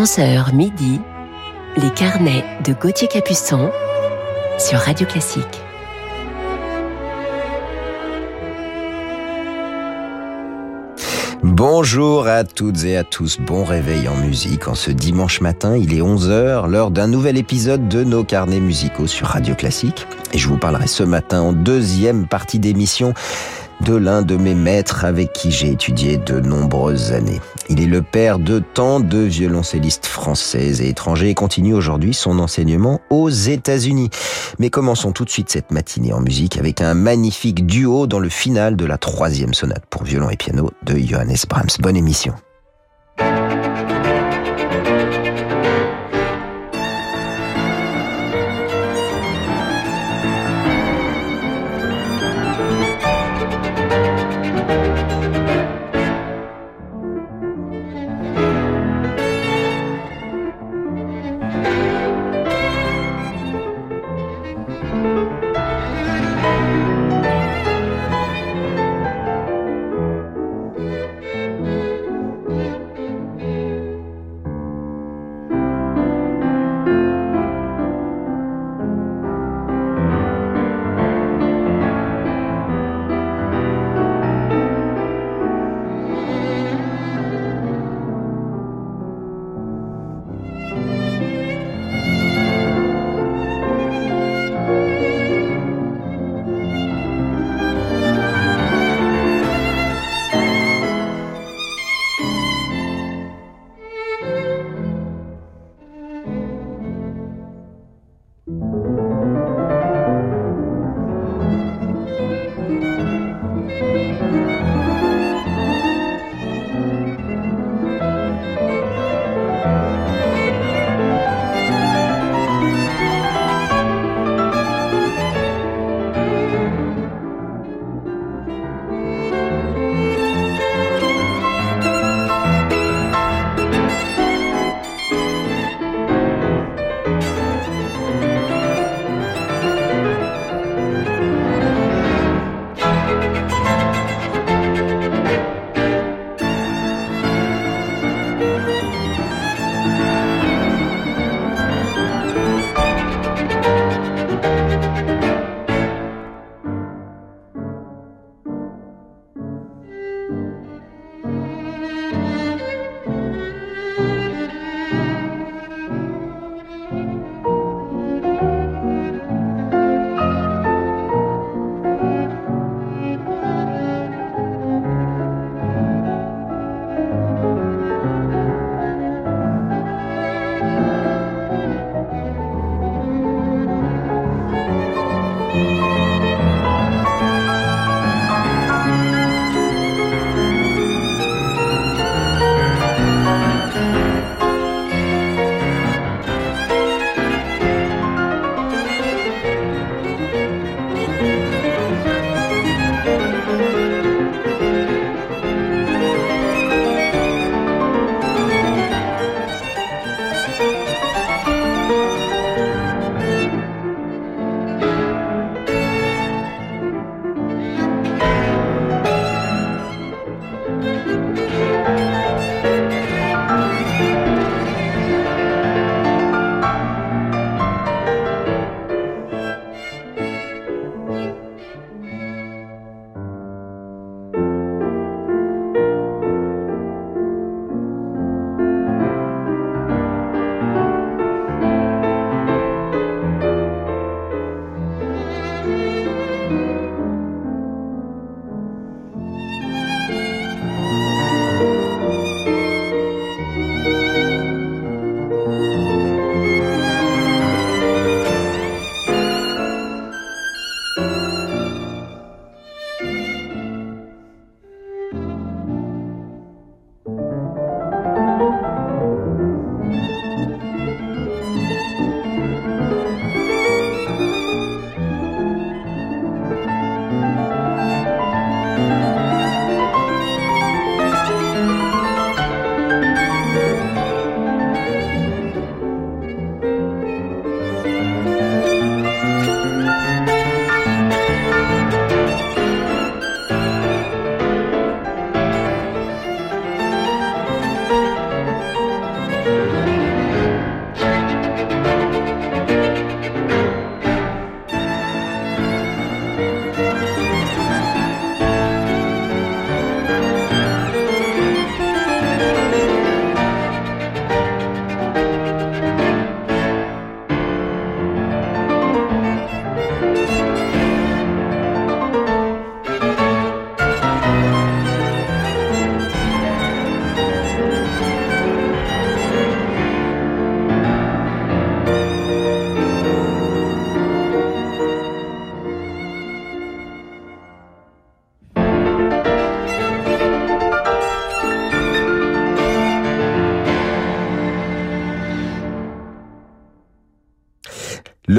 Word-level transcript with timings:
11h 0.00 0.54
midi, 0.54 0.98
les 1.76 1.90
carnets 1.90 2.42
de 2.64 2.72
Gauthier 2.72 3.06
Capuçon 3.06 3.70
sur 4.58 4.78
Radio 4.78 5.06
Classique. 5.06 5.44
Bonjour 11.42 12.28
à 12.28 12.44
toutes 12.44 12.84
et 12.84 12.96
à 12.96 13.04
tous, 13.04 13.38
bon 13.40 13.62
réveil 13.62 14.08
en 14.08 14.16
musique. 14.16 14.68
En 14.68 14.74
ce 14.74 14.90
dimanche 14.90 15.42
matin, 15.42 15.76
il 15.76 15.92
est 15.92 16.00
11h, 16.00 16.66
l'heure 16.66 16.90
d'un 16.90 17.06
nouvel 17.06 17.36
épisode 17.36 17.86
de 17.88 18.02
nos 18.02 18.24
carnets 18.24 18.60
musicaux 18.60 19.06
sur 19.06 19.26
Radio 19.26 19.54
Classique. 19.54 20.06
Et 20.32 20.38
je 20.38 20.48
vous 20.48 20.56
parlerai 20.56 20.86
ce 20.86 21.02
matin 21.02 21.42
en 21.42 21.52
deuxième 21.52 22.26
partie 22.26 22.58
d'émission 22.58 23.12
de 23.84 23.94
l'un 23.94 24.22
de 24.22 24.36
mes 24.36 24.54
maîtres 24.54 25.04
avec 25.04 25.32
qui 25.32 25.50
j'ai 25.50 25.70
étudié 25.70 26.16
de 26.16 26.40
nombreuses 26.40 27.12
années. 27.12 27.40
Il 27.68 27.80
est 27.80 27.86
le 27.86 28.02
père 28.02 28.38
de 28.38 28.58
tant 28.58 29.00
de 29.00 29.18
violoncellistes 29.18 30.06
françaises 30.06 30.80
et 30.80 30.88
étrangers 30.88 31.30
et 31.30 31.34
continue 31.34 31.74
aujourd'hui 31.74 32.14
son 32.14 32.38
enseignement 32.38 33.00
aux 33.10 33.30
États-Unis. 33.30 34.10
Mais 34.58 34.70
commençons 34.70 35.12
tout 35.12 35.24
de 35.24 35.30
suite 35.30 35.50
cette 35.50 35.70
matinée 35.70 36.12
en 36.12 36.20
musique 36.20 36.58
avec 36.58 36.80
un 36.80 36.94
magnifique 36.94 37.66
duo 37.66 38.06
dans 38.06 38.20
le 38.20 38.28
final 38.28 38.76
de 38.76 38.84
la 38.84 38.98
troisième 38.98 39.54
sonate 39.54 39.84
pour 39.88 40.04
violon 40.04 40.30
et 40.30 40.36
piano 40.36 40.70
de 40.84 40.96
Johannes 40.98 41.36
Brahms. 41.48 41.70
Bonne 41.80 41.96
émission. 41.96 42.34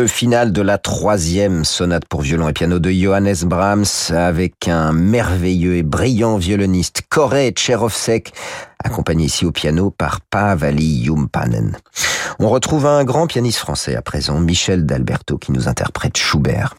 Le 0.02 0.08
final 0.08 0.52
de 0.52 0.64
la 0.64 0.80
troisième 0.80 1.64
sonate 1.64 2.06
pour 2.10 2.22
violon 2.22 2.50
et 2.50 2.54
piano 2.54 2.80
de 2.80 2.90
Johannes 2.90 3.36
Brahms 3.44 3.86
avec 4.10 4.68
un 4.68 4.94
merveilleux 4.94 5.76
et 5.76 5.84
brillant 5.84 6.38
violoniste 6.38 7.04
Kore 7.08 7.52
Tcherovsek, 7.52 8.34
accompagné 8.84 9.26
ici 9.26 9.46
au 9.46 9.52
piano 9.52 9.92
par 9.92 10.22
Pavali 10.22 11.04
Yumpanen. 11.04 11.78
On 12.40 12.50
retrouve 12.50 12.88
un 12.88 13.04
grand 13.04 13.28
pianiste 13.28 13.60
français 13.60 13.96
à 13.96 14.02
présent, 14.02 14.40
Michel 14.40 14.88
D'Alberto, 14.88 15.38
qui 15.38 15.52
nous 15.52 15.68
interprète 15.68 16.18
Schubert. 16.18 16.74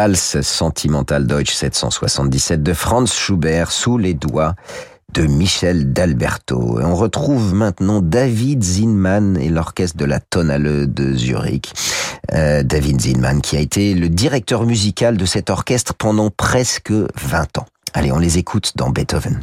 Valse 0.00 0.40
sentimentale 0.40 1.26
Deutsch 1.26 1.52
777 1.52 2.62
de 2.62 2.72
Franz 2.72 3.12
Schubert 3.14 3.70
sous 3.70 3.98
les 3.98 4.14
doigts 4.14 4.54
de 5.12 5.26
Michel 5.26 5.92
d'Alberto. 5.92 6.78
On 6.82 6.94
retrouve 6.94 7.52
maintenant 7.52 8.00
David 8.00 8.64
Zinman 8.64 9.36
et 9.36 9.50
l'orchestre 9.50 9.98
de 9.98 10.06
la 10.06 10.18
Tonale 10.18 10.90
de 10.90 11.14
Zurich. 11.14 11.74
Euh, 12.32 12.62
David 12.62 12.98
Zinman 12.98 13.42
qui 13.42 13.58
a 13.58 13.60
été 13.60 13.92
le 13.92 14.08
directeur 14.08 14.64
musical 14.64 15.18
de 15.18 15.26
cet 15.26 15.50
orchestre 15.50 15.92
pendant 15.92 16.30
presque 16.30 16.92
20 16.92 17.58
ans. 17.58 17.66
Allez, 17.92 18.10
on 18.10 18.18
les 18.18 18.38
écoute 18.38 18.72
dans 18.76 18.88
Beethoven. 18.88 19.42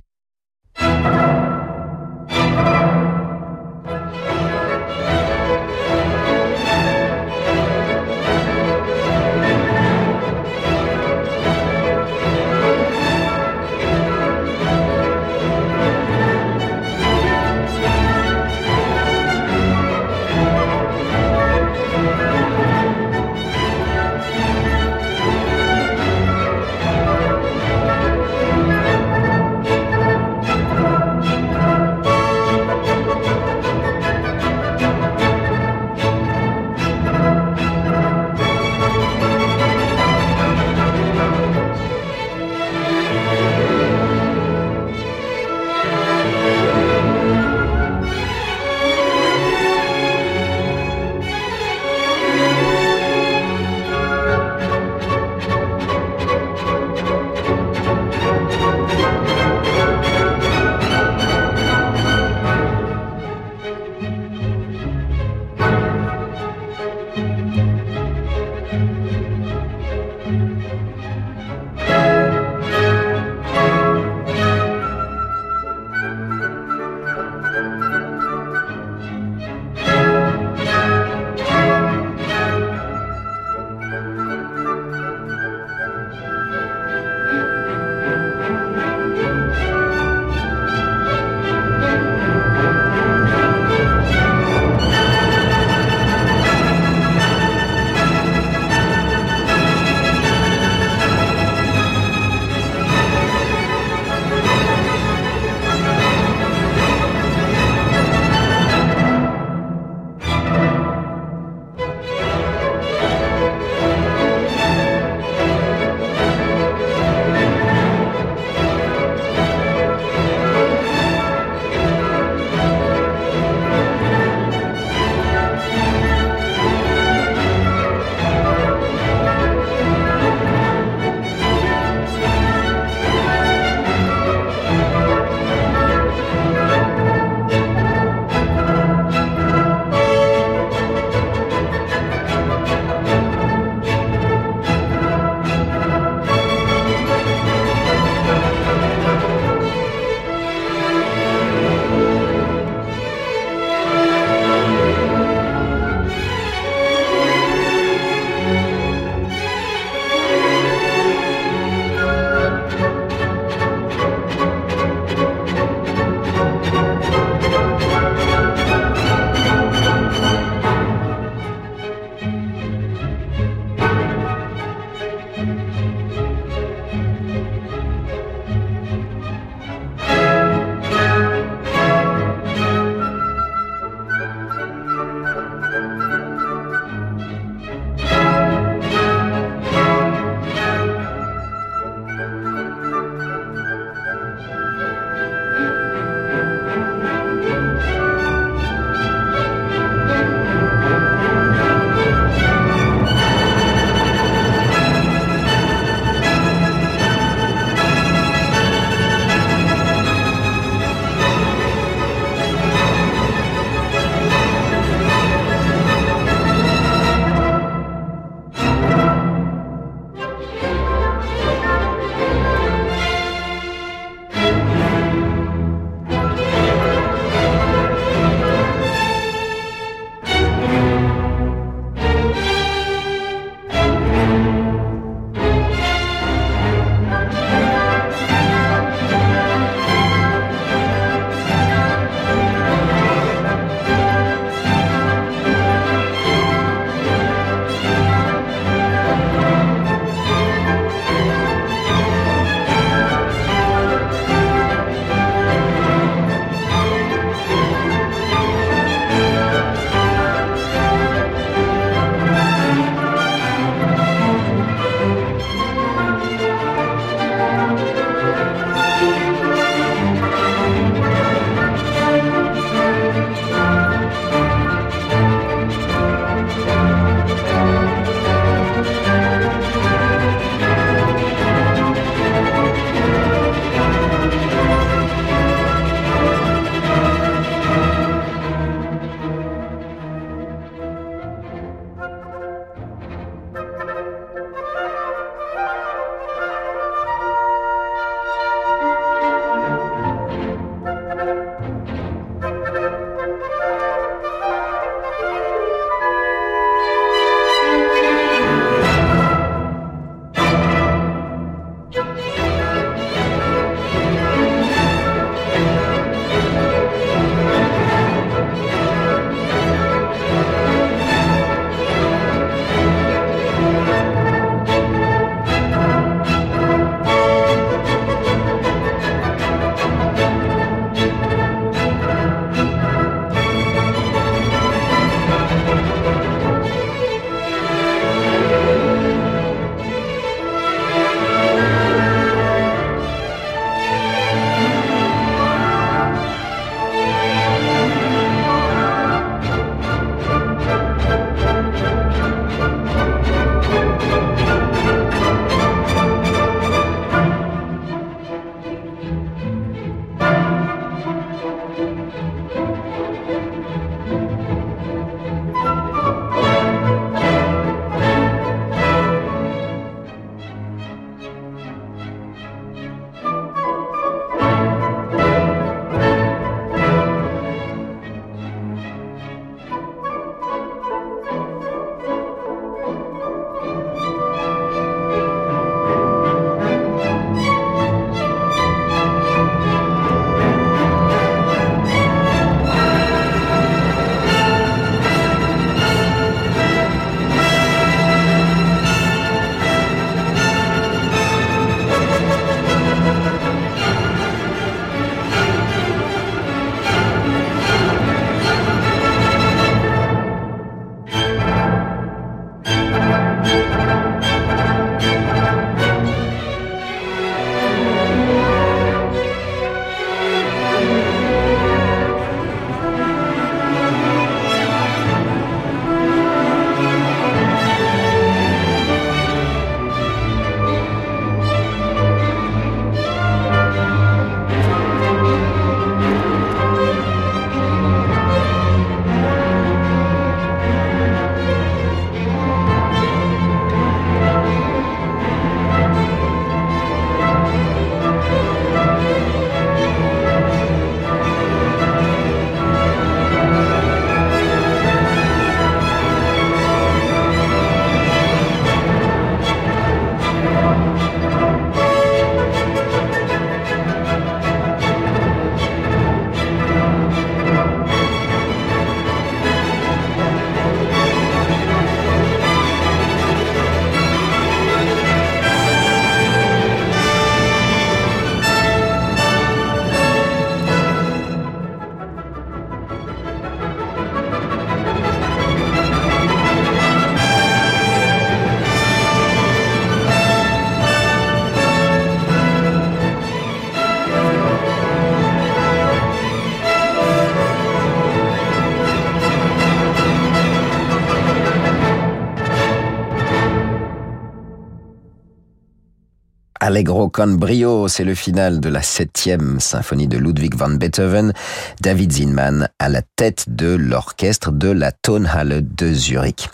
Allegro 506.67 507.09
con 507.09 507.37
brio, 507.37 507.87
c'est 507.87 508.03
le 508.03 508.13
final 508.13 508.59
de 508.59 508.67
la 508.67 508.81
septième 508.81 509.61
symphonie 509.61 510.09
de 510.09 510.17
Ludwig 510.17 510.53
van 510.53 510.71
Beethoven. 510.71 511.31
David 511.79 512.11
Zinman 512.11 512.67
à 512.77 512.89
la 512.89 513.01
tête 513.15 513.45
de 513.47 513.73
l'orchestre 513.73 514.51
de 514.51 514.67
la 514.67 514.91
Tonhalle 514.91 515.65
de 515.65 515.93
Zurich. 515.93 516.49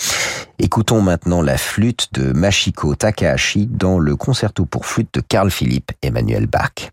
Écoutons 0.59 1.01
maintenant 1.01 1.41
la 1.41 1.57
flûte 1.57 2.09
de 2.13 2.31
Machiko 2.31 2.93
Takahashi 2.93 3.65
dans 3.65 3.97
le 3.97 4.15
concerto 4.15 4.65
pour 4.65 4.85
flûte 4.85 5.09
de 5.15 5.19
Carl 5.19 5.49
Philipp 5.49 5.91
Emmanuel 6.03 6.45
Bach. 6.45 6.91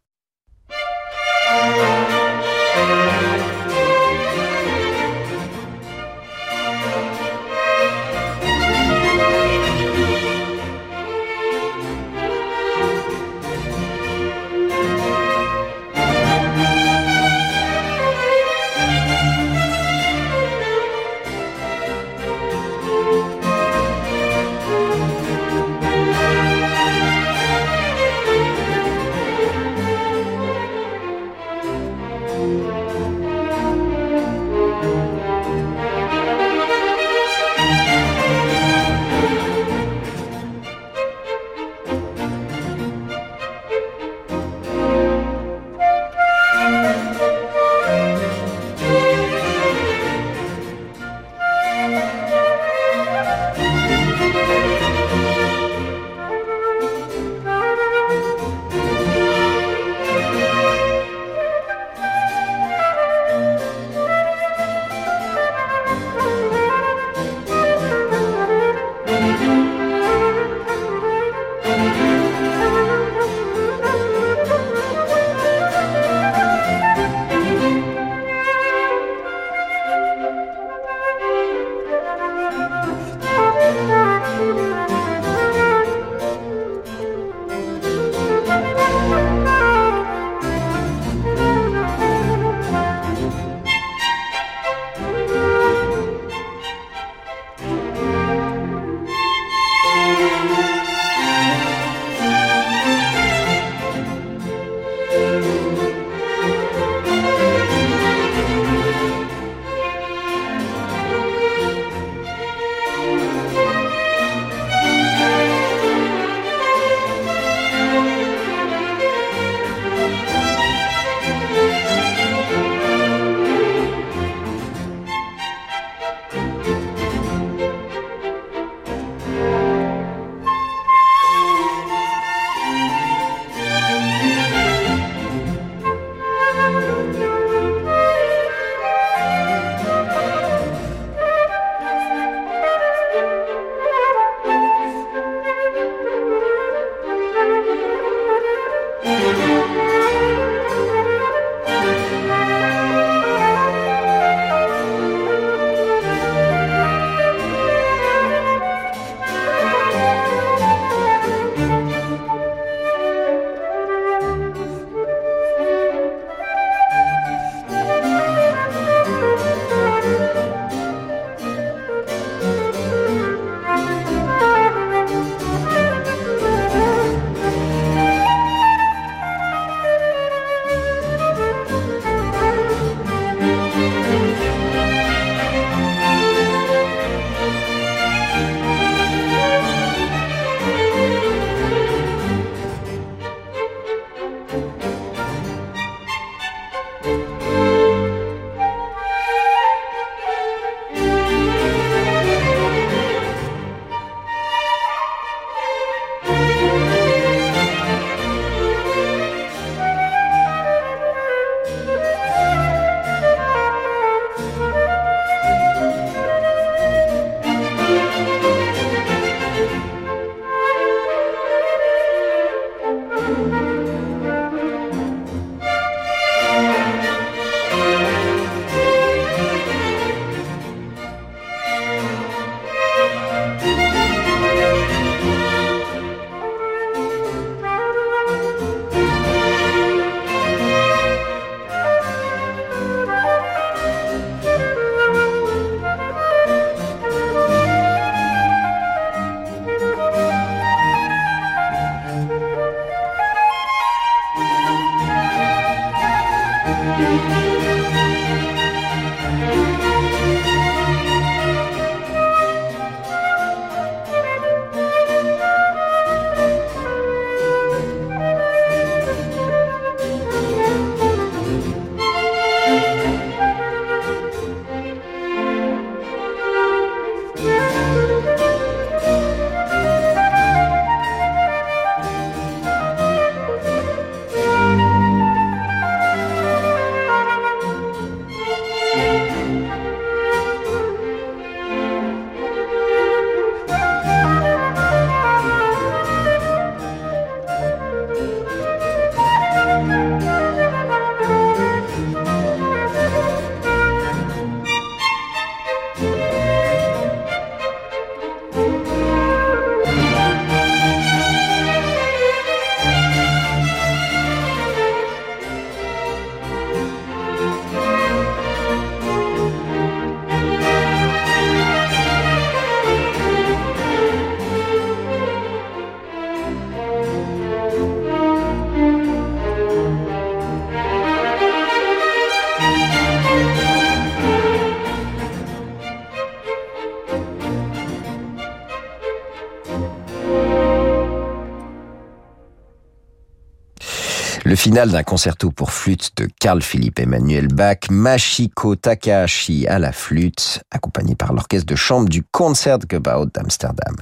Finale 344.60 344.90
d'un 344.90 345.02
concerto 345.02 345.50
pour 345.50 345.70
flûte 345.70 346.10
de 346.18 346.28
Carl 346.38 346.60
Philipp 346.60 346.98
Emmanuel 346.98 347.48
Bach, 347.48 347.78
Machiko 347.88 348.76
Takahashi 348.76 349.66
à 349.66 349.78
la 349.78 349.90
flûte, 349.90 350.60
accompagné 350.70 351.14
par 351.14 351.32
l'orchestre 351.32 351.64
de 351.64 351.76
chambre 351.76 352.10
du 352.10 352.22
Concertgebouw 352.30 353.24
d'Amsterdam. 353.32 353.96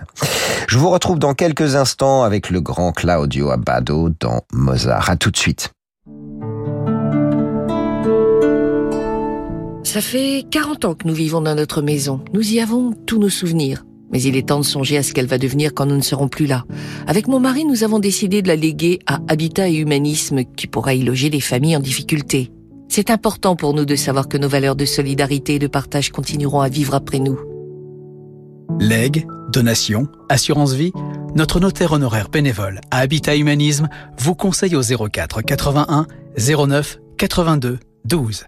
Je 0.66 0.76
vous 0.76 0.90
retrouve 0.90 1.20
dans 1.20 1.34
quelques 1.34 1.76
instants 1.76 2.24
avec 2.24 2.50
le 2.50 2.60
grand 2.60 2.90
Claudio 2.90 3.50
Abbado 3.50 4.08
dans 4.18 4.40
Mozart. 4.52 5.08
À 5.10 5.16
tout 5.16 5.30
de 5.30 5.36
suite. 5.36 5.70
Ça 9.84 10.00
fait 10.00 10.44
40 10.50 10.84
ans 10.86 10.94
que 10.94 11.06
nous 11.06 11.14
vivons 11.14 11.40
dans 11.40 11.54
notre 11.54 11.82
maison. 11.82 12.24
Nous 12.34 12.52
y 12.52 12.58
avons 12.58 12.94
tous 13.06 13.20
nos 13.20 13.30
souvenirs. 13.30 13.84
Mais 14.12 14.22
il 14.22 14.36
est 14.36 14.48
temps 14.48 14.60
de 14.60 14.64
songer 14.64 14.96
à 14.96 15.02
ce 15.02 15.12
qu'elle 15.12 15.26
va 15.26 15.38
devenir 15.38 15.74
quand 15.74 15.86
nous 15.86 15.96
ne 15.96 16.02
serons 16.02 16.28
plus 16.28 16.46
là. 16.46 16.64
Avec 17.06 17.28
mon 17.28 17.40
mari, 17.40 17.64
nous 17.64 17.84
avons 17.84 17.98
décidé 17.98 18.42
de 18.42 18.48
la 18.48 18.56
léguer 18.56 19.00
à 19.06 19.20
Habitat 19.28 19.68
et 19.68 19.76
Humanisme 19.76 20.44
qui 20.56 20.66
pourra 20.66 20.94
y 20.94 21.02
loger 21.02 21.30
des 21.30 21.40
familles 21.40 21.76
en 21.76 21.80
difficulté. 21.80 22.50
C'est 22.88 23.10
important 23.10 23.54
pour 23.54 23.74
nous 23.74 23.84
de 23.84 23.96
savoir 23.96 24.28
que 24.28 24.38
nos 24.38 24.48
valeurs 24.48 24.76
de 24.76 24.84
solidarité 24.84 25.56
et 25.56 25.58
de 25.58 25.66
partage 25.66 26.10
continueront 26.10 26.60
à 26.60 26.68
vivre 26.68 26.94
après 26.94 27.18
nous. 27.18 27.38
Legs, 28.80 29.26
donations, 29.52 30.08
assurance 30.28 30.72
vie, 30.72 30.92
notre 31.34 31.60
notaire 31.60 31.92
honoraire 31.92 32.28
bénévole 32.28 32.80
à 32.90 32.98
Habitat 32.98 33.36
Humanisme 33.36 33.88
vous 34.18 34.34
conseille 34.34 34.76
au 34.76 34.82
04 34.82 35.42
81 35.42 36.06
09 36.38 36.98
82 37.18 37.78
12. 38.04 38.44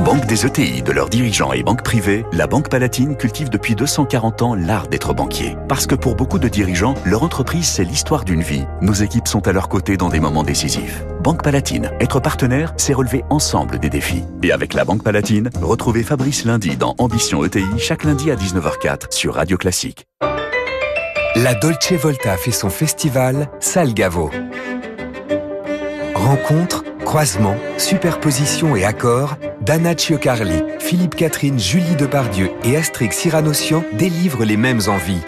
Banque 0.00 0.26
des 0.26 0.44
ETI, 0.44 0.82
de 0.82 0.92
leurs 0.92 1.08
dirigeants 1.08 1.52
et 1.52 1.62
banques 1.62 1.82
privées, 1.82 2.26
la 2.32 2.46
Banque 2.46 2.68
Palatine 2.68 3.16
cultive 3.16 3.48
depuis 3.48 3.74
240 3.74 4.42
ans 4.42 4.54
l'art 4.54 4.88
d'être 4.88 5.14
banquier. 5.14 5.56
Parce 5.68 5.86
que 5.86 5.94
pour 5.94 6.16
beaucoup 6.16 6.38
de 6.38 6.48
dirigeants, 6.48 6.94
leur 7.04 7.22
entreprise, 7.22 7.66
c'est 7.66 7.84
l'histoire 7.84 8.24
d'une 8.24 8.42
vie. 8.42 8.64
Nos 8.82 8.92
équipes 8.92 9.26
sont 9.26 9.48
à 9.48 9.52
leur 9.52 9.68
côté 9.68 9.96
dans 9.96 10.08
des 10.08 10.20
moments 10.20 10.42
décisifs. 10.42 11.04
Banque 11.22 11.42
Palatine, 11.42 11.90
être 11.98 12.20
partenaire, 12.20 12.74
c'est 12.76 12.92
relever 12.92 13.24
ensemble 13.30 13.78
des 13.78 13.88
défis. 13.90 14.24
Et 14.42 14.52
avec 14.52 14.74
la 14.74 14.84
Banque 14.84 15.02
Palatine, 15.02 15.50
retrouvez 15.62 16.02
Fabrice 16.02 16.44
lundi 16.44 16.76
dans 16.76 16.94
Ambition 16.98 17.44
ETI, 17.44 17.64
chaque 17.78 18.04
lundi 18.04 18.30
à 18.30 18.36
19h04 18.36 19.12
sur 19.12 19.34
Radio 19.34 19.56
Classique. 19.56 20.06
La 21.36 21.54
Dolce 21.54 21.92
Volta 21.92 22.36
fait 22.36 22.50
son 22.50 22.70
festival 22.70 23.48
Salgavo. 23.60 24.30
Rencontre 26.14 26.85
Croisement, 27.06 27.56
superposition 27.78 28.74
et 28.74 28.84
accord, 28.84 29.36
Dana 29.60 29.94
Carli, 29.94 30.60
Philippe 30.80 31.14
Catherine, 31.14 31.56
Julie 31.56 31.94
Depardieu 31.94 32.50
et 32.64 32.76
Astrid 32.76 33.12
Cyranossian 33.12 33.84
délivrent 33.92 34.44
les 34.44 34.56
mêmes 34.56 34.80
envies. 34.88 35.22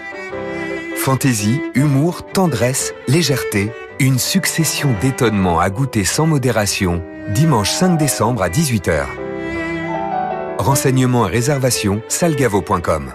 Fantaisie, 0.97 1.61
humour, 1.75 2.25
tendresse, 2.33 2.93
légèreté, 3.07 3.71
une 3.97 4.19
succession 4.19 4.93
d'étonnements 4.99 5.61
à 5.61 5.69
goûter 5.69 6.03
sans 6.03 6.27
modération, 6.27 7.01
dimanche 7.29 7.71
5 7.71 7.97
décembre 7.97 8.43
à 8.43 8.49
18h. 8.49 9.05
Renseignements 10.57 11.29
et 11.29 11.31
réservations, 11.31 12.01
salgavo.com. 12.09 13.13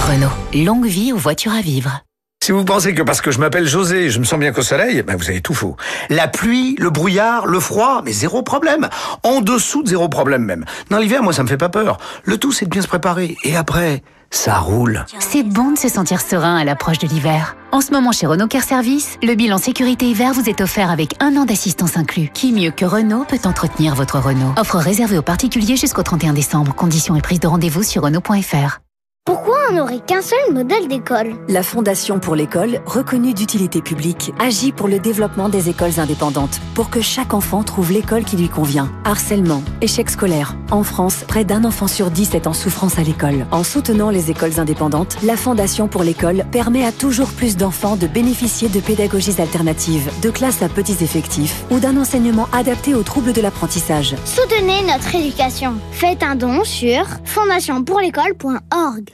Renault, 0.00 0.64
longue 0.64 0.86
vie 0.86 1.12
aux 1.12 1.18
voitures 1.18 1.54
à 1.54 1.60
vivre. 1.60 2.02
Si 2.44 2.52
vous 2.52 2.66
pensez 2.66 2.92
que 2.92 3.00
parce 3.00 3.22
que 3.22 3.30
je 3.30 3.38
m'appelle 3.38 3.66
José, 3.66 4.10
je 4.10 4.18
me 4.18 4.24
sens 4.24 4.38
bien 4.38 4.52
qu'au 4.52 4.60
soleil, 4.60 5.00
ben 5.00 5.16
vous 5.16 5.30
avez 5.30 5.40
tout 5.40 5.54
faux. 5.54 5.78
La 6.10 6.28
pluie, 6.28 6.76
le 6.78 6.90
brouillard, 6.90 7.46
le 7.46 7.58
froid, 7.58 8.02
mais 8.04 8.12
zéro 8.12 8.42
problème. 8.42 8.90
En 9.22 9.40
dessous 9.40 9.82
de 9.82 9.88
zéro 9.88 10.10
problème 10.10 10.44
même. 10.44 10.66
Dans 10.90 10.98
l'hiver, 10.98 11.22
moi, 11.22 11.32
ça 11.32 11.42
me 11.42 11.48
fait 11.48 11.56
pas 11.56 11.70
peur. 11.70 11.96
Le 12.22 12.36
tout, 12.36 12.52
c'est 12.52 12.66
de 12.66 12.70
bien 12.70 12.82
se 12.82 12.86
préparer. 12.86 13.38
Et 13.44 13.56
après, 13.56 14.02
ça 14.28 14.58
roule. 14.58 15.06
C'est 15.20 15.42
bon 15.42 15.70
de 15.70 15.78
se 15.78 15.88
sentir 15.88 16.20
serein 16.20 16.58
à 16.58 16.64
l'approche 16.64 16.98
de 16.98 17.06
l'hiver. 17.06 17.56
En 17.72 17.80
ce 17.80 17.92
moment, 17.92 18.12
chez 18.12 18.26
Renault 18.26 18.48
Car 18.48 18.62
Service, 18.62 19.16
le 19.22 19.34
bilan 19.36 19.56
sécurité 19.56 20.04
hiver 20.04 20.34
vous 20.34 20.46
est 20.46 20.60
offert 20.60 20.90
avec 20.90 21.14
un 21.20 21.34
an 21.38 21.46
d'assistance 21.46 21.96
inclus. 21.96 22.28
Qui 22.34 22.52
mieux 22.52 22.72
que 22.72 22.84
Renault 22.84 23.24
peut 23.26 23.40
entretenir 23.44 23.94
votre 23.94 24.18
Renault? 24.18 24.52
Offre 24.58 24.76
réservée 24.76 25.16
aux 25.16 25.22
particuliers 25.22 25.76
jusqu'au 25.76 26.02
31 26.02 26.34
décembre. 26.34 26.74
Conditions 26.74 27.16
et 27.16 27.22
prise 27.22 27.40
de 27.40 27.46
rendez-vous 27.46 27.82
sur 27.82 28.02
Renault.fr. 28.02 28.83
Pourquoi 29.26 29.56
on 29.70 29.76
n'aurait 29.76 30.00
qu'un 30.00 30.20
seul 30.20 30.52
modèle 30.52 30.86
d'école 30.86 31.32
La 31.48 31.62
Fondation 31.62 32.18
pour 32.18 32.34
l'école, 32.34 32.82
reconnue 32.84 33.32
d'utilité 33.32 33.80
publique, 33.80 34.34
agit 34.38 34.70
pour 34.70 34.86
le 34.86 34.98
développement 34.98 35.48
des 35.48 35.70
écoles 35.70 35.98
indépendantes, 35.98 36.60
pour 36.74 36.90
que 36.90 37.00
chaque 37.00 37.32
enfant 37.32 37.62
trouve 37.62 37.90
l'école 37.90 38.24
qui 38.24 38.36
lui 38.36 38.50
convient. 38.50 38.92
Harcèlement, 39.04 39.62
échec 39.80 40.10
scolaire. 40.10 40.56
En 40.70 40.82
France, 40.82 41.24
près 41.26 41.46
d'un 41.46 41.64
enfant 41.64 41.88
sur 41.88 42.10
dix 42.10 42.34
est 42.34 42.46
en 42.46 42.52
souffrance 42.52 42.98
à 42.98 43.02
l'école. 43.02 43.46
En 43.50 43.64
soutenant 43.64 44.10
les 44.10 44.30
écoles 44.30 44.60
indépendantes, 44.60 45.16
la 45.22 45.38
Fondation 45.38 45.88
pour 45.88 46.02
l'école 46.02 46.44
permet 46.52 46.84
à 46.84 46.92
toujours 46.92 47.30
plus 47.30 47.56
d'enfants 47.56 47.96
de 47.96 48.06
bénéficier 48.06 48.68
de 48.68 48.80
pédagogies 48.80 49.40
alternatives, 49.40 50.10
de 50.20 50.28
classes 50.28 50.60
à 50.60 50.68
petits 50.68 51.02
effectifs 51.02 51.64
ou 51.70 51.78
d'un 51.78 51.96
enseignement 51.96 52.46
adapté 52.52 52.94
aux 52.94 53.02
troubles 53.02 53.32
de 53.32 53.40
l'apprentissage. 53.40 54.16
Soutenez 54.26 54.82
notre 54.82 55.14
éducation. 55.14 55.76
Faites 55.92 56.22
un 56.22 56.34
don 56.34 56.62
sur 56.62 57.06
fondationpourlécole.org. 57.24 59.13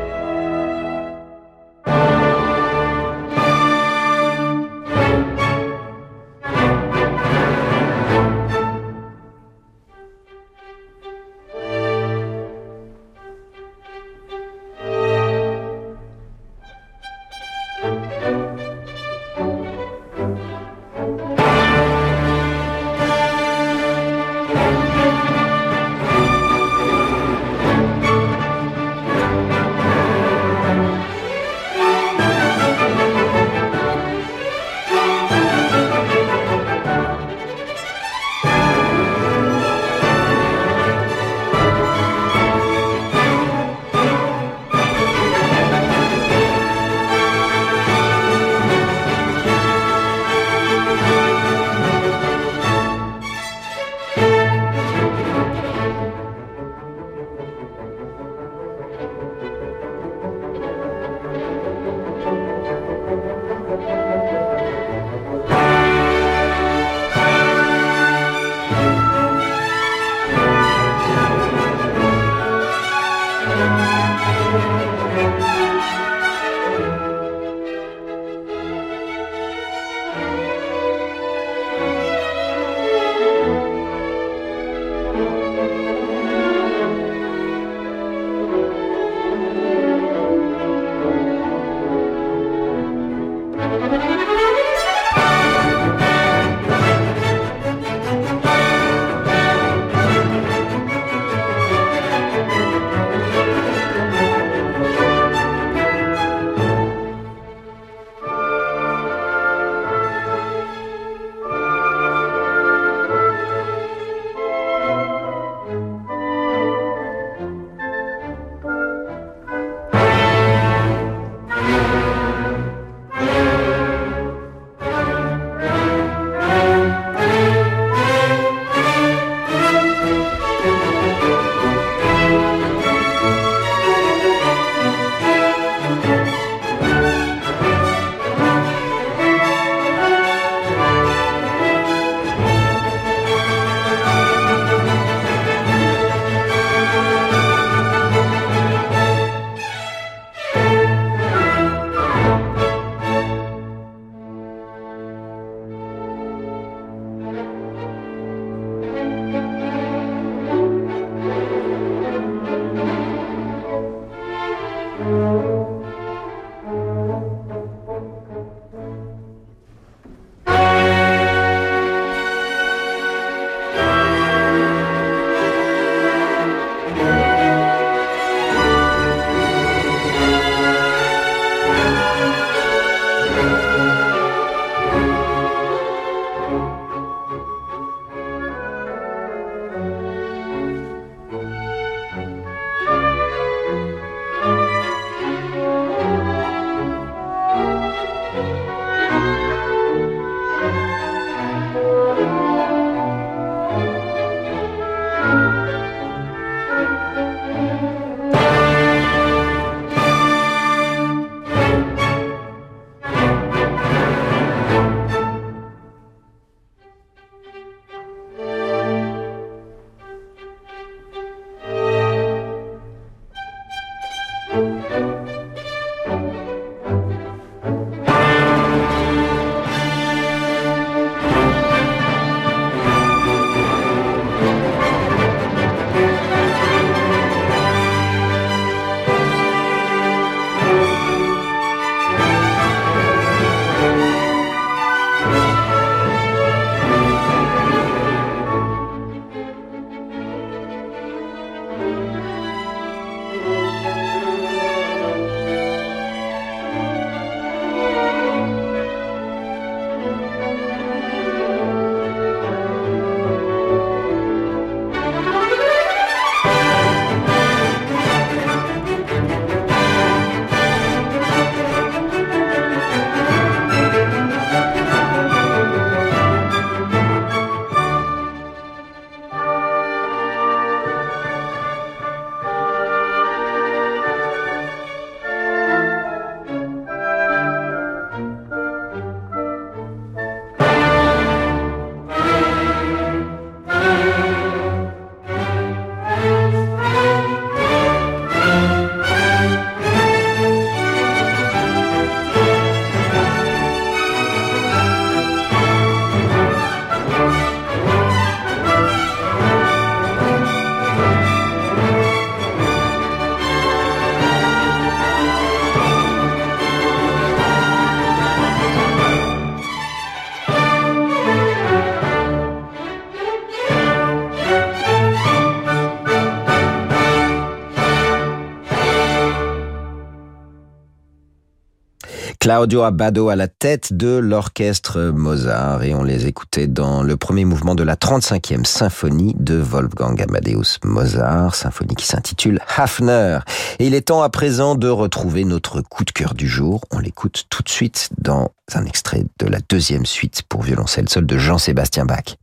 Claudio 332.51 332.83
Abbado 332.83 333.29
à 333.29 333.37
la 333.37 333.47
tête 333.47 333.93
de 333.93 334.17
l'orchestre 334.17 334.99
Mozart 335.15 335.83
et 335.83 335.95
on 335.95 336.03
les 336.03 336.27
écoutait 336.27 336.67
dans 336.67 337.01
le 337.01 337.15
premier 337.15 337.45
mouvement 337.45 337.75
de 337.75 337.83
la 337.83 337.95
35e 337.95 338.65
symphonie 338.65 339.33
de 339.39 339.55
Wolfgang 339.55 340.21
Amadeus 340.21 340.77
Mozart, 340.83 341.55
symphonie 341.55 341.95
qui 341.95 342.05
s'intitule 342.05 342.59
Hafner. 342.75 343.39
Et 343.79 343.87
il 343.87 343.93
est 343.93 344.01
temps 344.09 344.21
à 344.21 344.27
présent 344.27 344.75
de 344.75 344.89
retrouver 344.89 345.45
notre 345.45 345.79
coup 345.79 346.03
de 346.03 346.11
cœur 346.11 346.33
du 346.33 346.49
jour. 346.49 346.81
On 346.91 346.99
l'écoute 346.99 347.45
tout 347.49 347.63
de 347.63 347.69
suite 347.69 348.09
dans 348.17 348.51
un 348.73 348.83
extrait 348.83 349.23
de 349.39 349.47
la 349.47 349.59
deuxième 349.69 350.05
suite 350.05 350.41
pour 350.49 350.61
violoncelle 350.61 351.07
seul 351.07 351.25
de 351.25 351.37
Jean-Sébastien 351.37 352.03
Bach. 352.03 352.35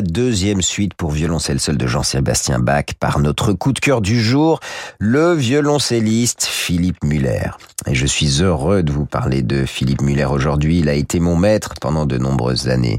Deuxième 0.00 0.62
suite 0.62 0.94
pour 0.94 1.10
violoncelle 1.10 1.60
seul 1.60 1.76
de 1.76 1.86
Jean-Sébastien 1.86 2.58
Bach 2.58 2.86
par 2.98 3.18
notre 3.18 3.52
coup 3.52 3.72
de 3.72 3.78
cœur 3.78 4.00
du 4.00 4.20
jour, 4.20 4.60
le 4.98 5.34
violoncelliste 5.34 6.44
Philippe 6.44 7.02
Muller. 7.04 7.50
Et 7.86 7.94
je 7.94 8.06
suis 8.06 8.42
heureux 8.42 8.82
de 8.82 8.92
vous 8.92 9.06
parler 9.06 9.42
de 9.42 9.64
Philippe 9.64 10.02
Muller 10.02 10.24
aujourd'hui. 10.24 10.78
Il 10.78 10.88
a 10.88 10.94
été 10.94 11.20
mon 11.20 11.36
maître 11.36 11.74
pendant 11.80 12.06
de 12.06 12.18
nombreuses 12.18 12.68
années. 12.68 12.98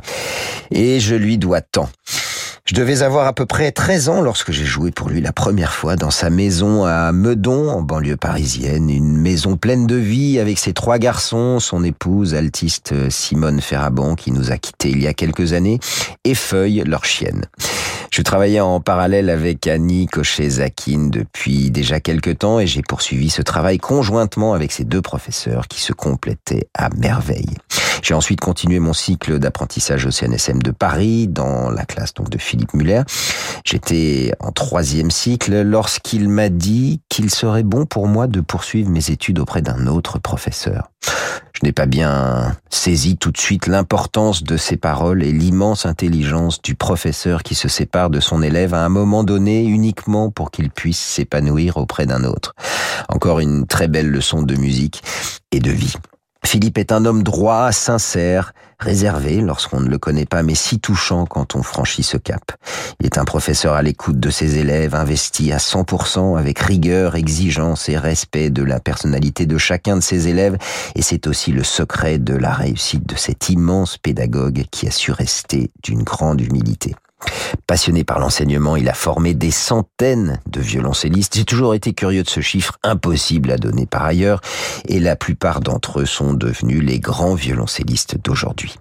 Et 0.71 0.99
je 0.99 1.15
lui 1.15 1.37
dois 1.37 1.61
tant. 1.61 1.89
Je 2.67 2.75
devais 2.75 3.01
avoir 3.01 3.27
à 3.27 3.33
peu 3.33 3.45
près 3.45 3.71
13 3.71 4.09
ans 4.09 4.21
lorsque 4.21 4.51
j'ai 4.51 4.65
joué 4.65 4.91
pour 4.91 5.07
lui 5.07 5.21
la 5.21 5.31
première 5.31 5.71
fois 5.71 5.95
dans 5.95 6.11
sa 6.11 6.29
maison 6.29 6.83
à 6.83 7.13
Meudon, 7.13 7.69
en 7.69 7.81
banlieue 7.81 8.17
parisienne. 8.17 8.89
Une 8.89 9.15
maison 9.15 9.55
pleine 9.55 9.87
de 9.87 9.95
vie 9.95 10.37
avec 10.37 10.59
ses 10.59 10.73
trois 10.73 10.97
garçons, 10.97 11.61
son 11.61 11.81
épouse, 11.85 12.35
altiste 12.35 13.09
Simone 13.09 13.61
Ferrabon, 13.61 14.15
qui 14.15 14.33
nous 14.33 14.51
a 14.51 14.57
quittés 14.57 14.89
il 14.89 15.01
y 15.01 15.07
a 15.07 15.13
quelques 15.13 15.53
années, 15.53 15.79
et 16.25 16.35
Feuille, 16.35 16.83
leur 16.85 17.05
chienne. 17.05 17.45
Je 18.11 18.21
travaillais 18.21 18.59
en 18.59 18.81
parallèle 18.81 19.29
avec 19.29 19.65
Annie 19.67 20.07
Cochet-Zakin 20.07 21.07
depuis 21.09 21.71
déjà 21.71 22.01
quelques 22.01 22.39
temps 22.39 22.59
et 22.59 22.67
j'ai 22.67 22.81
poursuivi 22.81 23.29
ce 23.29 23.41
travail 23.41 23.77
conjointement 23.77 24.53
avec 24.53 24.73
ces 24.73 24.83
deux 24.83 25.01
professeurs 25.01 25.69
qui 25.69 25.79
se 25.79 25.93
complétaient 25.93 26.67
à 26.73 26.89
merveille. 26.89 27.55
J'ai 28.01 28.13
ensuite 28.13 28.39
continué 28.39 28.79
mon 28.79 28.93
cycle 28.93 29.39
d'apprentissage 29.39 30.05
au 30.05 30.11
CNSM 30.11 30.61
de 30.61 30.71
Paris 30.71 31.27
dans 31.27 31.69
la 31.69 31.85
classe 31.85 32.13
donc 32.13 32.29
de 32.29 32.37
Philippe 32.37 32.73
Muller. 32.73 33.01
J'étais 33.65 34.33
en 34.39 34.51
troisième 34.51 35.11
cycle 35.11 35.61
lorsqu'il 35.61 36.29
m'a 36.29 36.49
dit 36.49 37.01
qu'il 37.09 37.29
serait 37.29 37.63
bon 37.63 37.85
pour 37.85 38.07
moi 38.07 38.27
de 38.27 38.41
poursuivre 38.41 38.89
mes 38.89 39.11
études 39.11 39.39
auprès 39.39 39.61
d'un 39.61 39.87
autre 39.87 40.19
professeur. 40.19 40.89
Je 41.59 41.65
n'ai 41.65 41.71
pas 41.71 41.87
bien 41.87 42.55
saisi 42.69 43.17
tout 43.17 43.31
de 43.31 43.37
suite 43.37 43.65
l'importance 43.65 44.43
de 44.43 44.57
ces 44.57 44.77
paroles 44.77 45.23
et 45.23 45.31
l'immense 45.31 45.87
intelligence 45.87 46.61
du 46.61 46.75
professeur 46.75 47.41
qui 47.41 47.55
se 47.55 47.67
sépare 47.67 48.11
de 48.11 48.19
son 48.19 48.43
élève 48.43 48.75
à 48.75 48.85
un 48.85 48.89
moment 48.89 49.23
donné 49.23 49.65
uniquement 49.65 50.29
pour 50.29 50.51
qu'il 50.51 50.69
puisse 50.69 50.99
s'épanouir 50.99 51.77
auprès 51.77 52.05
d'un 52.05 52.25
autre. 52.25 52.53
Encore 53.09 53.39
une 53.39 53.65
très 53.65 53.87
belle 53.87 54.09
leçon 54.09 54.43
de 54.43 54.55
musique 54.55 55.01
et 55.51 55.59
de 55.59 55.71
vie. 55.71 55.95
Philippe 56.47 56.77
est 56.77 56.93
un 56.93 57.03
homme 57.03 57.23
droit, 57.23 57.73
sincère, 57.73 58.53
réservé 58.79 59.41
lorsqu'on 59.41 59.81
ne 59.81 59.89
le 59.89 59.97
connaît 59.97 60.25
pas, 60.25 60.43
mais 60.43 60.55
si 60.55 60.79
touchant 60.79 61.25
quand 61.25 61.55
on 61.55 61.61
franchit 61.61 62.03
ce 62.03 62.15
cap. 62.15 62.53
Il 63.01 63.05
est 63.05 63.17
un 63.17 63.25
professeur 63.25 63.73
à 63.73 63.81
l'écoute 63.81 64.17
de 64.17 64.29
ses 64.29 64.57
élèves, 64.57 64.95
investi 64.95 65.51
à 65.51 65.57
100% 65.57 66.39
avec 66.39 66.59
rigueur, 66.59 67.15
exigence 67.15 67.89
et 67.89 67.97
respect 67.97 68.49
de 68.49 68.63
la 68.63 68.79
personnalité 68.79 69.45
de 69.45 69.57
chacun 69.57 69.97
de 69.97 70.01
ses 70.01 70.29
élèves, 70.29 70.57
et 70.95 71.01
c'est 71.01 71.27
aussi 71.27 71.51
le 71.51 71.65
secret 71.65 72.17
de 72.17 72.33
la 72.33 72.53
réussite 72.53 73.05
de 73.05 73.17
cet 73.17 73.49
immense 73.49 73.97
pédagogue 73.97 74.63
qui 74.71 74.87
a 74.87 74.91
su 74.91 75.11
rester 75.11 75.69
d'une 75.83 76.03
grande 76.03 76.39
humilité. 76.39 76.95
Passionné 77.65 78.03
par 78.03 78.19
l'enseignement, 78.19 78.75
il 78.75 78.87
a 78.89 78.93
formé 78.93 79.33
des 79.33 79.51
centaines 79.51 80.39
de 80.47 80.61
violoncellistes. 80.61 81.35
J'ai 81.35 81.45
toujours 81.45 81.75
été 81.75 81.93
curieux 81.93 82.23
de 82.23 82.29
ce 82.29 82.41
chiffre 82.41 82.77
impossible 82.83 83.51
à 83.51 83.57
donner 83.57 83.85
par 83.85 84.03
ailleurs, 84.03 84.41
et 84.87 84.99
la 84.99 85.15
plupart 85.15 85.59
d'entre 85.59 86.01
eux 86.01 86.05
sont 86.05 86.33
devenus 86.33 86.83
les 86.83 86.99
grands 86.99 87.35
violoncellistes 87.35 88.17
d'aujourd'hui. 88.23 88.75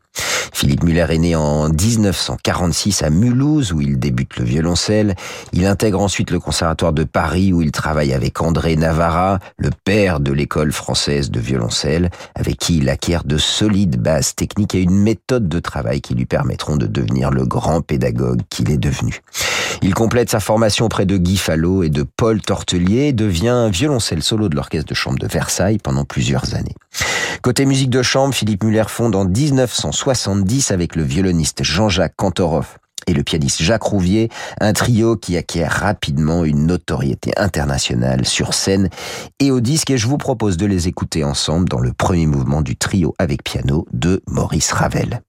Philippe 0.53 0.85
Muller 0.85 1.07
est 1.11 1.19
né 1.19 1.37
en 1.37 1.69
1946 1.69 3.03
à 3.03 3.11
Mulhouse 3.11 3.73
où 3.73 3.81
il 3.81 3.99
débute 3.99 4.37
le 4.37 4.45
violoncelle. 4.45 5.15
Il 5.53 5.67
intègre 5.67 6.01
ensuite 6.01 6.31
le 6.31 6.41
conservatoire 6.41 6.93
de 6.93 7.05
Paris 7.05 7.53
où 7.53 7.61
il 7.61 7.73
travaille 7.73 8.13
avec 8.13 8.41
André 8.41 8.77
Navarra, 8.77 9.39
le 9.59 9.71
père 9.85 10.19
de 10.19 10.33
l'école 10.33 10.73
française 10.73 11.31
de 11.31 11.41
violoncelle, 11.41 12.11
avec 12.35 12.57
qui 12.57 12.79
il 12.79 12.89
acquiert 12.89 13.25
de 13.25 13.39
solides 13.39 14.01
bases 14.01 14.35
techniques 14.35 14.75
et 14.75 14.81
une 14.81 14.99
méthode 14.99 15.49
de 15.49 15.59
travail 15.59 16.01
qui 16.01 16.15
lui 16.15 16.27
permettront 16.27 16.77
de 16.77 16.87
devenir 16.87 17.31
le 17.31 17.45
grand 17.45 17.83
pédagogue 17.83 18.41
qu'il 18.49 18.71
est 18.71 18.79
devenu. 18.79 19.21
Il 19.83 19.95
complète 19.95 20.31
sa 20.31 20.41
formation 20.41 20.87
auprès 20.87 21.07
de 21.07 21.17
Guy 21.17 21.37
Fallot 21.37 21.83
et 21.83 21.91
de 21.91 22.03
Paul 22.03 22.41
Tortelier 22.41 23.09
et 23.09 23.13
devient 23.13 23.69
violoncelle 23.71 24.23
solo 24.23 24.49
de 24.49 24.57
l'orchestre 24.57 24.89
de 24.89 24.95
chambre 24.95 25.19
de 25.19 25.27
Versailles 25.27 25.79
pendant 25.79 26.05
plusieurs 26.05 26.55
années. 26.55 26.75
Côté 27.43 27.67
musique 27.67 27.91
de 27.91 28.03
chambre, 28.03 28.35
Philippe 28.35 28.65
Muller 28.65 28.85
fonde 28.89 29.15
en 29.15 29.25
1970 30.07 30.71
avec 30.71 30.95
le 30.95 31.03
violoniste 31.03 31.65
Jean-Jacques 31.65 32.15
Kantorov 32.15 32.79
et 33.09 33.13
le 33.13 33.25
pianiste 33.25 33.61
Jacques 33.61 33.83
Rouvier, 33.83 34.31
un 34.61 34.73
trio 34.73 35.17
qui 35.17 35.37
acquiert 35.37 35.71
rapidement 35.71 36.45
une 36.45 36.67
notoriété 36.67 37.33
internationale 37.37 38.25
sur 38.25 38.55
scène 38.55 38.89
et 39.41 39.51
au 39.51 39.61
disque 39.61 39.91
et 39.91 39.99
je 39.99 40.07
vous 40.07 40.19
propose 40.19 40.57
de 40.57 40.67
les 40.67 40.87
écouter 40.87 41.25
ensemble 41.25 41.69
dans 41.69 41.81
le 41.81 41.93
premier 41.93 42.27
mouvement 42.27 42.63
du 42.63 42.77
trio 42.77 43.15
avec 43.19 43.43
piano 43.43 43.85
de 43.93 44.23
Maurice 44.29 44.71
Ravel. 44.73 45.21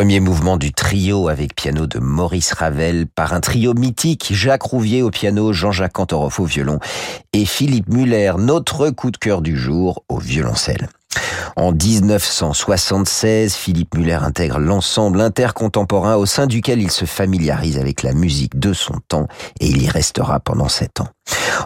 Premier 0.00 0.20
mouvement 0.20 0.56
du 0.56 0.72
trio 0.72 1.28
avec 1.28 1.54
piano 1.54 1.86
de 1.86 1.98
Maurice 1.98 2.54
Ravel 2.54 3.06
par 3.06 3.34
un 3.34 3.40
trio 3.40 3.74
mythique, 3.74 4.28
Jacques 4.30 4.62
Rouvier 4.62 5.02
au 5.02 5.10
piano, 5.10 5.52
Jean-Jacques 5.52 5.92
Cantoroff 5.92 6.40
au 6.40 6.46
violon 6.46 6.78
et 7.34 7.44
Philippe 7.44 7.90
Muller, 7.90 8.32
notre 8.38 8.88
coup 8.88 9.10
de 9.10 9.18
cœur 9.18 9.42
du 9.42 9.58
jour, 9.58 10.02
au 10.08 10.16
violoncelle. 10.16 10.88
En 11.54 11.72
1976, 11.72 13.54
Philippe 13.54 13.94
Muller 13.94 14.14
intègre 14.22 14.58
l'ensemble 14.58 15.20
intercontemporain 15.20 16.16
au 16.16 16.24
sein 16.24 16.46
duquel 16.46 16.80
il 16.80 16.90
se 16.90 17.04
familiarise 17.04 17.76
avec 17.76 18.02
la 18.02 18.14
musique 18.14 18.58
de 18.58 18.72
son 18.72 18.94
temps 19.06 19.26
et 19.60 19.66
il 19.66 19.82
y 19.82 19.90
restera 19.90 20.40
pendant 20.40 20.68
sept 20.68 21.00
ans. 21.00 21.08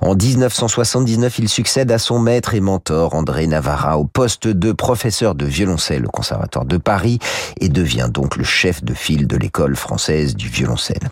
En 0.03 0.15
1979, 0.15 1.39
il 1.39 1.49
succède 1.49 1.91
à 1.91 1.99
son 1.99 2.19
maître 2.19 2.55
et 2.55 2.61
mentor 2.61 3.15
André 3.15 3.47
Navarra 3.47 3.99
au 3.99 4.05
poste 4.05 4.49
de 4.49 4.73
professeur 4.73 5.35
de 5.35 5.47
violoncelle 5.47 6.07
au 6.07 6.11
Conservatoire 6.11 6.65
de 6.65 6.77
Paris 6.77 7.19
et 7.61 7.69
devient 7.69 8.09
donc 8.13 8.37
le 8.37 8.45
chef 8.45 8.85
de 8.85 8.95
file 8.95 9.27
de 9.27 9.37
l'école 9.37 9.77
française 9.77 10.35
du 10.35 10.49
violoncelle. 10.49 11.11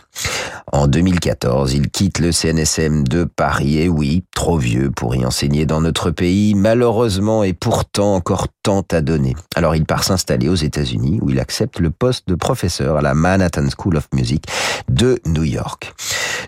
En 0.72 0.87
2014, 0.87 1.74
il 1.74 1.91
quitte 1.91 2.18
le 2.18 2.33
CNSM 2.33 3.07
de 3.07 3.24
Paris 3.24 3.78
et 3.78 3.89
oui, 3.89 4.24
trop 4.35 4.59
vieux 4.59 4.91
pour 4.91 5.14
y 5.14 5.24
enseigner 5.24 5.66
dans 5.66 5.80
notre 5.80 6.11
pays, 6.11 6.55
malheureusement 6.55 7.45
et 7.45 7.53
pourtant 7.53 8.14
encore 8.14 8.49
tant 8.62 8.85
à 8.91 9.01
donner. 9.01 9.35
Alors 9.55 9.76
il 9.76 9.85
part 9.85 10.05
s'installer 10.05 10.49
aux 10.49 10.55
États-Unis 10.55 11.18
où 11.20 11.30
il 11.30 11.41
accepte 11.41 11.78
le 11.78 11.91
poste 11.91 12.28
de 12.28 12.35
professeur 12.35 12.97
à 12.97 13.03
la 13.03 13.14
Manhattan 13.14 13.66
School 13.76 13.97
of 13.97 14.09
Music 14.14 14.45
de 14.89 15.20
New 15.26 15.45
York. 15.45 15.95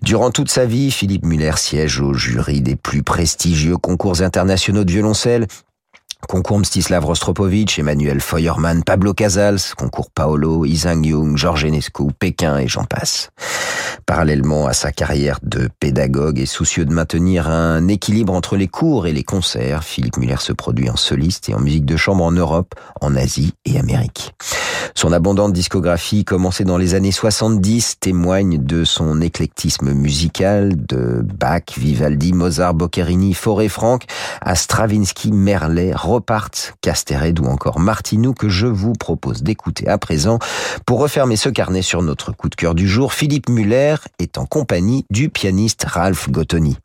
Durant 0.02 0.30
toute 0.30 0.50
sa 0.50 0.66
vie, 0.66 0.90
Philippe 0.90 1.24
Muller 1.24 1.56
siège 1.56 2.00
au 2.00 2.14
jury 2.14 2.60
des 2.60 2.76
plus 2.76 3.02
prestigieux 3.02 3.76
concours 3.76 4.22
internationaux 4.22 4.84
de 4.84 4.90
violoncelle 4.90 5.46
Concours 6.26 6.58
Mstislav 6.58 7.04
Rostropovitch, 7.04 7.78
Emmanuel 7.78 8.20
Feuermann, 8.20 8.82
Pablo 8.84 9.14
Casals, 9.14 9.74
concours 9.76 10.10
Paolo, 10.10 10.64
Isang 10.64 11.04
Jung, 11.04 11.36
Georges 11.36 11.64
Enescu, 11.64 12.04
Pékin 12.18 12.58
et 12.58 12.68
j'en 12.68 12.84
passe. 12.84 13.30
Parallèlement 14.06 14.66
à 14.66 14.72
sa 14.72 14.92
carrière 14.92 15.38
de 15.42 15.68
pédagogue 15.80 16.38
et 16.38 16.46
soucieux 16.46 16.84
de 16.84 16.92
maintenir 16.92 17.48
un 17.48 17.88
équilibre 17.88 18.32
entre 18.32 18.56
les 18.56 18.68
cours 18.68 19.06
et 19.06 19.12
les 19.12 19.24
concerts, 19.24 19.84
Philippe 19.84 20.16
Muller 20.18 20.40
se 20.40 20.52
produit 20.52 20.90
en 20.90 20.96
soliste 20.96 21.48
et 21.48 21.54
en 21.54 21.60
musique 21.60 21.86
de 21.86 21.96
chambre 21.96 22.24
en 22.24 22.32
Europe, 22.32 22.74
en 23.00 23.16
Asie 23.16 23.54
et 23.64 23.78
Amérique. 23.78 24.34
Son 24.94 25.12
abondante 25.12 25.52
discographie, 25.52 26.24
commencée 26.24 26.64
dans 26.64 26.78
les 26.78 26.94
années 26.94 27.12
70, 27.12 27.98
témoigne 27.98 28.58
de 28.58 28.84
son 28.84 29.20
éclectisme 29.20 29.92
musical, 29.92 30.72
de 30.86 31.20
Bach, 31.22 31.64
Vivaldi, 31.76 32.32
Mozart, 32.32 32.74
Boccherini, 32.74 33.34
Forêt 33.34 33.68
Franck, 33.68 34.04
à 34.40 34.54
Stravinsky, 34.54 35.32
Merlet, 35.32 35.92
Ropart, 36.14 36.50
Castered 36.80 37.40
ou 37.40 37.46
encore 37.46 37.80
Martinou 37.80 38.34
que 38.34 38.48
je 38.48 38.68
vous 38.68 38.92
propose 38.92 39.42
d'écouter 39.42 39.88
à 39.88 39.98
présent. 39.98 40.38
Pour 40.86 41.00
refermer 41.00 41.34
ce 41.34 41.48
carnet 41.48 41.82
sur 41.82 42.02
notre 42.02 42.30
coup 42.30 42.48
de 42.48 42.54
cœur 42.54 42.76
du 42.76 42.86
jour, 42.86 43.12
Philippe 43.12 43.48
Muller 43.48 43.96
est 44.20 44.38
en 44.38 44.46
compagnie 44.46 45.06
du 45.10 45.28
pianiste 45.28 45.82
Ralph 45.82 46.30
Gottoni. 46.30 46.78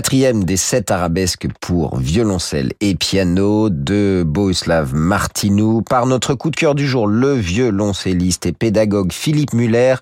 Quatrième 0.00 0.44
des 0.44 0.56
sept 0.56 0.90
arabesques 0.90 1.46
pour 1.60 1.98
violoncelle 1.98 2.72
et 2.80 2.94
piano 2.94 3.68
de 3.68 4.24
Bohuslav 4.26 4.94
Martinou 4.94 5.82
par 5.82 6.06
notre 6.06 6.34
coup 6.34 6.48
de 6.48 6.56
cœur 6.56 6.74
du 6.74 6.88
jour, 6.88 7.06
le 7.06 7.34
violoncelliste 7.34 8.46
et 8.46 8.52
pédagogue 8.52 9.12
Philippe 9.12 9.52
Muller, 9.52 9.96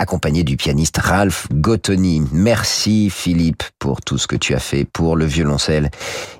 accompagné 0.00 0.42
du 0.42 0.56
pianiste 0.56 0.96
Ralph 0.96 1.46
Gottoni. 1.52 2.24
Merci 2.32 3.08
Philippe 3.08 3.62
pour 3.78 4.00
tout 4.00 4.18
ce 4.18 4.26
que 4.26 4.34
tu 4.34 4.52
as 4.52 4.58
fait 4.58 4.84
pour 4.84 5.14
le 5.14 5.26
violoncelle 5.26 5.92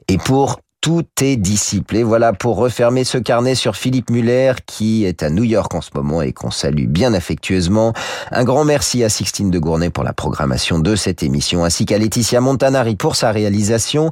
et 0.09 0.19
pour 0.19 0.59
tout 0.81 1.05
est 1.21 1.37
disciple. 1.37 1.99
voilà 2.03 2.33
pour 2.33 2.57
refermer 2.57 3.05
ce 3.05 3.19
carnet 3.19 3.55
sur 3.55 3.77
Philippe 3.77 4.11
Muller 4.11 4.53
qui 4.67 5.05
est 5.05 5.23
à 5.23 5.31
New 5.31 5.43
York 5.43 5.75
en 5.75 5.81
ce 5.81 5.91
moment 5.95 6.23
et 6.23 6.33
qu'on 6.33 6.51
salue 6.51 6.87
bien 6.87 7.13
affectueusement. 7.15 7.93
Un 8.31 8.45
grand 8.45 8.65
merci 8.65 9.03
à 9.03 9.09
Sixtine 9.09 9.51
de 9.51 9.59
Gournay 9.59 9.91
pour 9.91 10.05
la 10.05 10.13
programmation 10.13 10.79
de 10.79 10.95
cette 10.95 11.23
émission 11.23 11.65
ainsi 11.65 11.87
qu'à 11.87 11.99
Laetitia 11.99 12.41
Montanari 12.41 12.97
pour 12.97 13.17
sa 13.17 13.33
réalisation. 13.33 14.11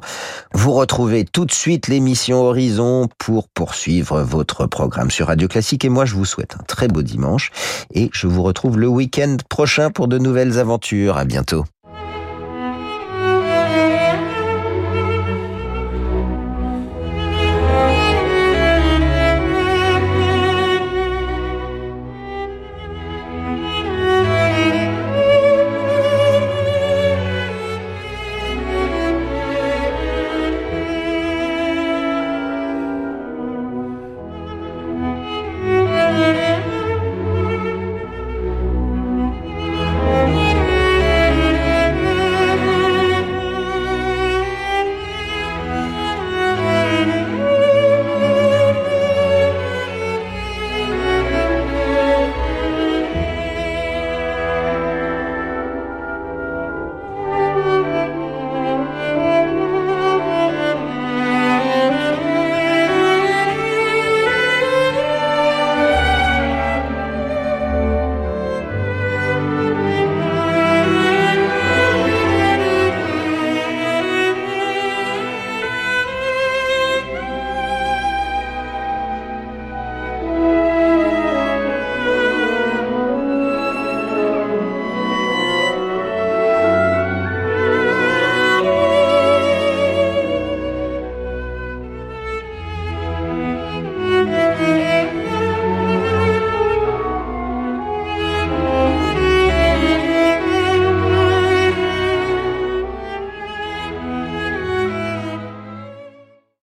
Vous 0.53 0.73
retrouvez 0.73 1.23
tout 1.23 1.45
de 1.45 1.53
suite 1.53 1.87
l'émission 1.87 2.41
Horizon 2.41 3.07
pour 3.17 3.47
poursuivre 3.49 4.21
votre 4.21 4.65
programme 4.65 5.11
sur 5.11 5.27
Radio 5.27 5.47
Classique 5.47 5.85
et 5.85 5.89
moi 5.89 6.05
je 6.05 6.15
vous 6.15 6.25
souhaite 6.25 6.55
un 6.59 6.63
très 6.63 6.87
beau 6.87 7.03
dimanche 7.03 7.51
et 7.93 8.09
je 8.11 8.27
vous 8.27 8.43
retrouve 8.43 8.77
le 8.77 8.87
week-end 8.87 9.37
prochain 9.49 9.91
pour 9.91 10.07
de 10.07 10.17
nouvelles 10.17 10.59
aventures. 10.59 11.17
À 11.17 11.25
bientôt. 11.25 11.65